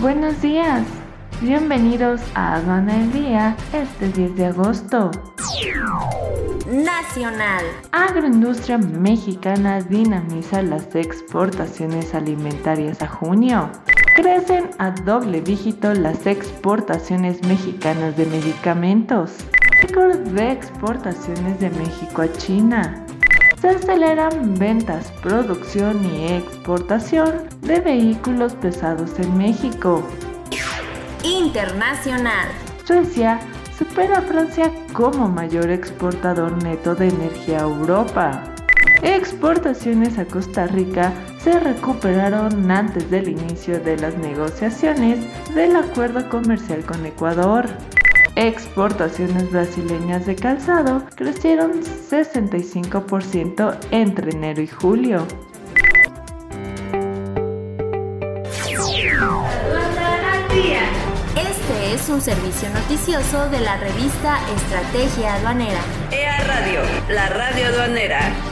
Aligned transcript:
Buenos 0.00 0.40
días. 0.40 0.86
Bienvenidos 1.42 2.22
a 2.34 2.54
Aduana 2.54 3.02
el 3.02 3.12
Día 3.12 3.54
este 3.74 4.08
10 4.08 4.34
de 4.34 4.46
agosto. 4.46 5.10
Nacional. 6.66 7.62
Agroindustria 7.92 8.78
mexicana 8.78 9.82
dinamiza 9.82 10.62
las 10.62 10.94
exportaciones 10.94 12.14
alimentarias 12.14 13.02
a 13.02 13.08
junio. 13.08 13.70
Crecen 14.16 14.70
a 14.78 14.90
doble 14.90 15.42
dígito 15.42 15.92
las 15.92 16.26
exportaciones 16.26 17.46
mexicanas 17.46 18.16
de 18.16 18.24
medicamentos. 18.24 19.32
Récord 19.82 20.16
de 20.16 20.52
exportaciones 20.52 21.60
de 21.60 21.68
México 21.68 22.22
a 22.22 22.32
China. 22.32 23.04
Se 23.60 23.68
aceleran 23.68 24.58
ventas, 24.58 25.12
producción 25.22 26.02
y 26.02 26.32
exportación 26.32 27.42
de 27.60 27.80
vehículos 27.80 28.54
pesados 28.54 29.18
en 29.18 29.36
México. 29.36 30.02
Internacional. 31.22 32.48
Suecia 32.86 33.38
supera 33.76 34.18
a 34.18 34.22
Francia 34.22 34.72
como 34.94 35.28
mayor 35.28 35.68
exportador 35.68 36.62
neto 36.62 36.94
de 36.94 37.08
energía 37.08 37.58
a 37.58 37.68
Europa. 37.68 38.54
Exportaciones 39.02 40.18
a 40.18 40.24
Costa 40.24 40.66
Rica 40.66 41.12
se 41.38 41.60
recuperaron 41.60 42.70
antes 42.70 43.10
del 43.10 43.28
inicio 43.28 43.78
de 43.78 43.98
las 43.98 44.16
negociaciones 44.16 45.18
del 45.54 45.76
acuerdo 45.76 46.26
comercial 46.30 46.82
con 46.86 47.04
Ecuador. 47.04 47.66
Exportaciones 48.40 49.52
brasileñas 49.52 50.24
de 50.24 50.34
calzado 50.34 51.04
crecieron 51.14 51.82
65% 51.82 53.78
entre 53.90 54.30
enero 54.30 54.62
y 54.62 54.66
julio. 54.66 55.26
Este 61.36 61.94
es 61.94 62.08
un 62.08 62.22
servicio 62.22 62.70
noticioso 62.70 63.50
de 63.50 63.60
la 63.60 63.76
revista 63.76 64.38
Estrategia 64.56 65.34
Aduanera. 65.34 65.82
EA 66.10 66.42
Radio, 66.44 66.80
la 67.10 67.28
radio 67.28 67.66
aduanera. 67.66 68.49